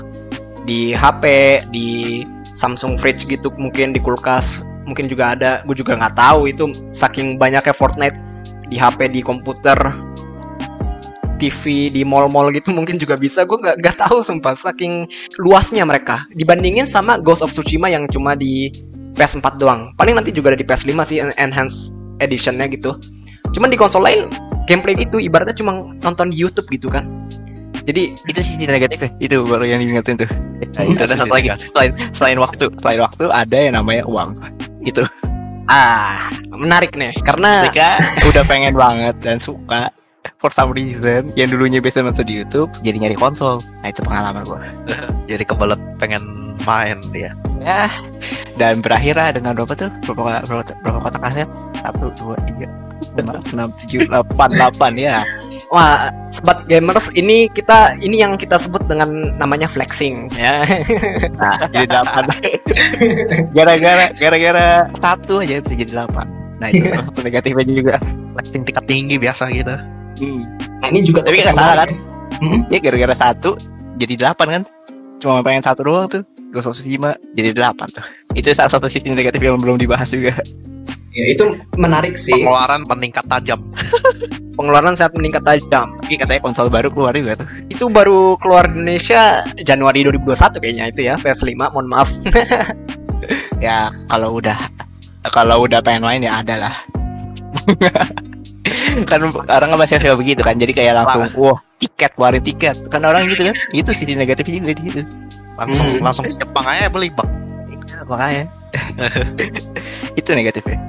[0.67, 1.23] Di HP,
[1.71, 2.19] di
[2.51, 5.63] Samsung Fridge gitu mungkin di kulkas, mungkin juga ada.
[5.63, 8.19] Gue juga nggak tahu itu saking banyaknya Fortnite.
[8.67, 9.77] Di HP, di komputer,
[11.43, 13.43] TV, di mall-mall gitu mungkin juga bisa.
[13.43, 14.55] Gue nggak nggak tahu sumpah.
[14.55, 15.03] Saking
[15.43, 16.23] luasnya mereka.
[16.31, 18.71] Dibandingin sama Ghost of Tsushima yang cuma di
[19.19, 19.91] PS4 doang.
[19.99, 21.91] Paling nanti juga ada di PS5 sih en- enhanced
[22.23, 22.95] editionnya gitu.
[23.53, 24.31] Cuman di konsol lain
[24.65, 27.05] gameplay itu ibaratnya cuma nonton di YouTube gitu kan.
[27.83, 29.09] Jadi itu sih negatif ya.
[29.19, 30.29] Itu baru yang diingetin tuh.
[30.73, 31.51] Nah, itu ada satu lagi.
[31.75, 32.71] selain selain waktu.
[32.79, 34.39] Selain waktu ada yang namanya uang.
[34.87, 35.03] Itu
[35.67, 37.11] ah menarik nih.
[37.27, 37.99] Karena ketika
[38.31, 39.91] udah pengen banget dan suka
[40.43, 43.63] for some reason yang dulunya biasa nonton di YouTube jadi nyari konsol.
[43.79, 44.59] Nah itu pengalaman gua.
[45.31, 46.19] Jadi kebelet pengen
[46.67, 47.31] main dia.
[47.63, 47.87] Ya.
[48.59, 49.87] Dan berakhir lah dengan berapa tuh?
[50.03, 52.67] Berapa berapa, berapa kotak kaset satu dua tiga
[53.15, 55.17] lima enam tujuh delapan delapan ya.
[55.71, 60.27] Wah sobat gamers ini kita ini yang kita sebut dengan namanya flexing.
[60.35, 60.67] Ya.
[61.39, 62.23] nah jadi delapan.
[63.55, 64.67] Gara-gara gara-gara
[64.99, 66.27] satu aja bisa jadi delapan.
[66.59, 66.91] Nah itu
[67.25, 67.95] negatifnya juga.
[68.35, 71.97] Flexing tingkat tinggi biasa gitu Nah, ini juga Tapi nggak yang salah, menarik.
[72.35, 72.59] Hmm?
[72.67, 73.55] ya gara-gara satu
[73.95, 74.63] jadi delapan kan
[75.17, 76.21] cuma pengen satu doang tuh
[76.51, 80.35] of Tsushima jadi delapan tuh itu salah satu sisi negatif yang belum dibahas juga
[81.13, 81.45] Ya, itu
[81.77, 82.33] menarik sih.
[82.33, 83.61] pengeluaran meningkat tajam
[84.53, 85.93] Pengeluaran saat meningkat tajam.
[86.01, 91.01] tapi katanya konsol baru keluar juga tuh Itu baru keluar Indonesia Januari 2021 kayaknya itu
[91.03, 92.09] ya PS5, mohon maaf.
[93.61, 94.57] ya kalau udah
[95.29, 96.75] kalau udah pengen main ya ada lah
[99.09, 103.01] kan orang kan masih kayak begitu kan jadi kayak langsung wah tiket keluarin tiket kan
[103.03, 105.01] orang gitu kan itu sisi negatifnya juga di situ
[105.53, 106.01] langsung Hmm.
[106.01, 107.27] langsung ke Jepang aja beli bak
[107.69, 108.43] Iya, makanya
[110.19, 110.79] itu negatifnya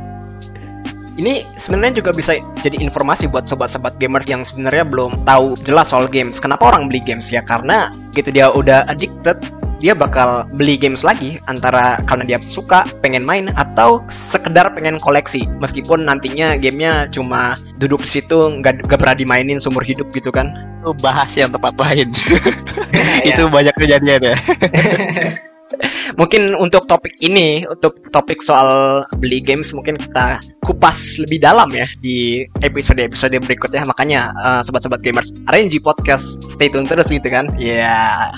[1.15, 6.11] Ini sebenarnya juga bisa jadi informasi buat sobat-sobat gamers yang sebenarnya belum tahu jelas soal
[6.11, 6.43] games.
[6.43, 7.39] Kenapa orang beli games ya?
[7.39, 9.39] Karena gitu dia udah addicted,
[9.85, 15.45] dia bakal beli games lagi antara karena dia suka, pengen main atau sekedar pengen koleksi.
[15.61, 20.73] Meskipun nantinya gamenya cuma duduk di situ nggak nggak pernah dimainin seumur hidup gitu kan.
[20.85, 22.13] itu bahas yang tempat lain
[23.33, 24.37] itu banyak kejadian ya
[26.21, 31.89] Mungkin untuk topik ini, untuk topik soal beli games mungkin kita kupas lebih dalam ya
[31.99, 33.83] di episode-episode berikutnya.
[33.89, 37.49] Makanya eh, sobat-sobat gamers RNG podcast stay tune terus gitu kan.
[37.59, 38.31] Ya.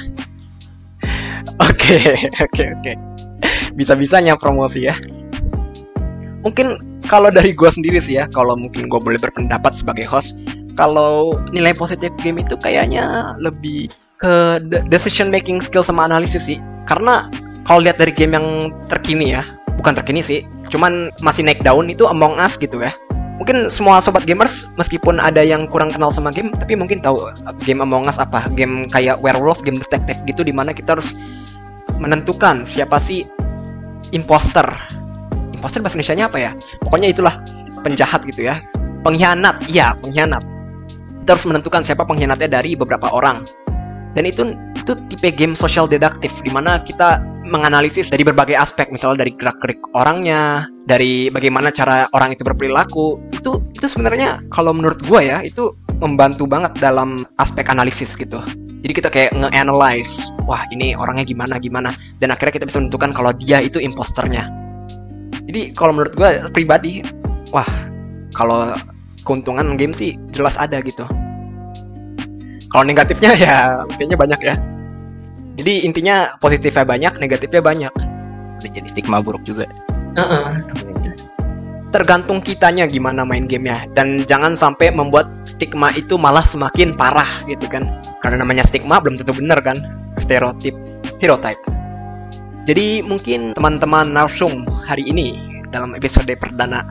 [1.62, 2.92] Oke, oke, oke.
[3.78, 4.96] Bisa-bisanya promosi ya.
[6.42, 10.38] Mungkin kalau dari gue sendiri sih ya, kalau mungkin gue boleh berpendapat sebagai host,
[10.76, 16.58] kalau nilai positif game itu kayaknya lebih ke de- decision making skill sama analisis sih
[16.88, 17.28] karena
[17.68, 19.42] kalau lihat dari game yang terkini ya
[19.76, 20.40] bukan terkini sih
[20.72, 22.92] cuman masih naik daun itu Among Us gitu ya
[23.36, 27.28] mungkin semua sobat gamers meskipun ada yang kurang kenal sama game tapi mungkin tahu
[27.64, 28.48] game Among Us apa?
[28.56, 31.12] Game kayak werewolf game detektif gitu di mana kita harus
[32.00, 33.28] menentukan siapa sih
[34.12, 34.64] imposter.
[35.52, 36.50] Imposter bahasa Indonesia apa ya?
[36.80, 37.34] Pokoknya itulah
[37.84, 38.60] penjahat gitu ya.
[39.04, 40.42] Pengkhianat iya pengkhianat.
[41.22, 43.44] Kita harus menentukan siapa pengkhianatnya dari beberapa orang.
[44.16, 49.22] Dan itu itu tipe game social deduktif di mana kita menganalisis dari berbagai aspek misalnya
[49.24, 55.22] dari gerak-gerik orangnya dari bagaimana cara orang itu berperilaku itu itu sebenarnya kalau menurut gua
[55.22, 55.72] ya itu
[56.02, 58.42] membantu banget dalam aspek analisis gitu
[58.82, 63.30] jadi kita kayak nge-analyze wah ini orangnya gimana gimana dan akhirnya kita bisa menentukan kalau
[63.32, 64.50] dia itu imposternya
[65.46, 67.06] jadi kalau menurut gua pribadi
[67.54, 67.66] wah
[68.36, 68.68] Kalau
[69.24, 71.08] keuntungan game sih jelas ada gitu.
[72.68, 73.54] Kalau negatifnya ya
[73.96, 74.54] kayaknya banyak ya.
[75.56, 77.92] Jadi intinya positifnya banyak, negatifnya banyak.
[78.60, 79.64] Udah jadi stigma buruk juga.
[80.16, 80.46] Heeh.
[81.94, 87.64] Tergantung kitanya gimana main gamenya dan jangan sampai membuat stigma itu malah semakin parah gitu
[87.72, 87.88] kan.
[88.20, 89.80] Karena namanya stigma belum tentu benar kan.
[90.20, 90.76] Stereotip,
[91.16, 91.60] stereotype.
[92.68, 95.40] Jadi mungkin teman-teman narsum hari ini
[95.72, 96.84] dalam episode perdana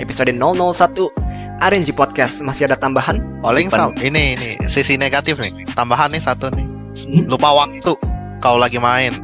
[0.00, 3.20] episode 001 RNG Podcast masih ada tambahan?
[3.44, 5.52] Paling sam ini ini sisi negatif nih.
[5.76, 6.66] Tambahan nih satu nih.
[7.06, 7.28] Hmm.
[7.30, 7.94] Lupa waktu
[8.42, 9.14] kalau lagi main.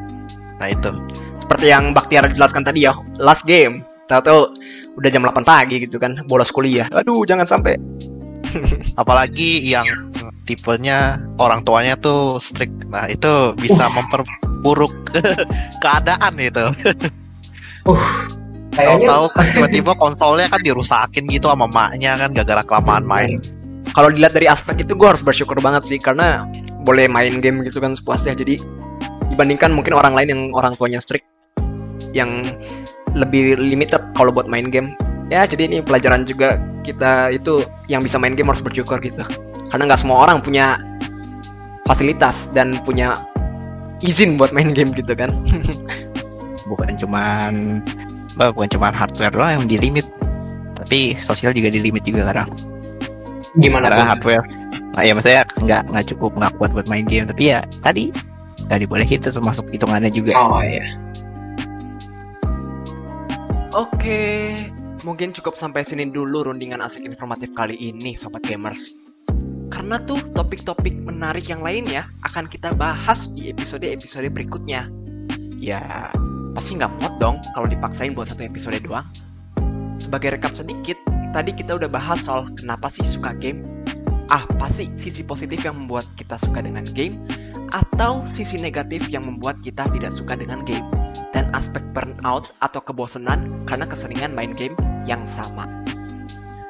[0.61, 0.93] Nah itu.
[1.37, 3.85] Seperti yang Baktiar jelaskan tadi ya, last game.
[4.07, 4.55] Tahu-tahu
[4.97, 6.87] udah jam 8 pagi gitu kan, bolos kuliah.
[6.95, 7.77] Aduh, jangan sampai.
[9.01, 9.85] Apalagi yang
[10.47, 12.87] tipenya orang tuanya tuh strict.
[12.89, 14.95] Nah itu bisa memperburuk
[15.83, 16.65] keadaan itu.
[18.77, 23.41] Kayaknya Tahu-tahu kan tiba-tiba konsolnya kan dirusakin gitu sama maknya kan gara-gara kelamaan main.
[23.97, 26.45] Kalau dilihat dari aspek itu gue harus bersyukur banget sih karena
[26.85, 28.37] boleh main game gitu kan sepuasnya.
[28.37, 28.61] Jadi
[29.37, 31.29] dibandingkan mungkin orang lain yang orang tuanya strict
[32.17, 32.41] yang
[33.13, 34.97] lebih limited kalau buat main game.
[35.29, 37.61] Ya jadi ini pelajaran juga kita itu
[37.93, 39.21] yang bisa main game harus bersyukur gitu.
[39.69, 40.81] Karena nggak semua orang punya
[41.85, 43.21] fasilitas dan punya
[44.01, 45.29] izin buat main game gitu kan.
[46.71, 47.85] Bukan cuman
[48.37, 50.09] bukan cuman hardware doang yang di limit.
[50.77, 52.51] Tapi sosial juga di limit juga kadang.
[53.57, 54.09] gimana Karena tuh?
[54.13, 54.45] hardware.
[54.93, 57.31] Nah, ya maksudnya nggak nggak cukup nggak kuat buat main game.
[57.31, 58.13] Tapi ya tadi
[58.67, 60.35] nggak dibolehin itu termasuk hitungannya juga.
[60.35, 60.87] Oh iya.
[63.77, 64.57] Oke,
[65.05, 68.97] mungkin cukup sampai sini dulu rundingan asik informatif kali ini, Sobat Gamers.
[69.69, 74.89] Karena tuh topik-topik menarik yang lainnya akan kita bahas di episode-episode berikutnya.
[75.61, 76.09] Ya,
[76.57, 79.05] pasti nggak muat dong kalau dipaksain buat satu episode doang.
[80.01, 80.97] Sebagai rekap sedikit,
[81.37, 83.61] tadi kita udah bahas soal kenapa sih suka game,
[84.33, 87.21] apa sih sisi positif yang membuat kita suka dengan game,
[87.73, 90.87] atau sisi negatif yang membuat kita tidak suka dengan game
[91.35, 94.77] dan aspek burnout atau kebosanan karena keseringan main game
[95.09, 95.67] yang sama.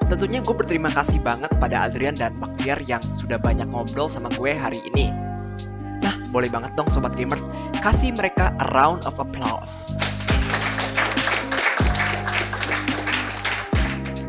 [0.06, 4.54] Tentunya gue berterima kasih banget pada Adrian dan Baktiar yang sudah banyak ngobrol sama gue
[4.54, 5.10] hari ini.
[5.98, 7.42] Nah, boleh banget dong Sobat Gamers,
[7.82, 9.90] kasih mereka a round of applause.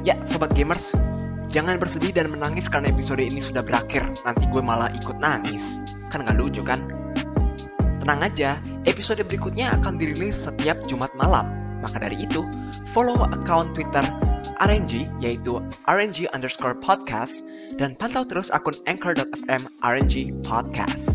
[0.01, 0.97] Ya, Sobat Gamers,
[1.53, 4.01] jangan bersedih dan menangis karena episode ini sudah berakhir.
[4.25, 5.77] Nanti gue malah ikut nangis.
[6.17, 6.81] Kan nggak lucu kan?
[8.01, 8.57] Tenang aja,
[8.89, 11.45] episode berikutnya akan dirilis setiap Jumat malam.
[11.85, 12.41] Maka dari itu,
[12.89, 14.01] follow account Twitter
[14.57, 17.45] RNG yaitu RNG underscore podcast
[17.77, 21.13] dan pantau terus akun anchor.fm RNG podcast.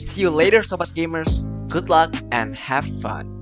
[0.00, 3.39] See you later Sobat Gamers, good luck and have fun.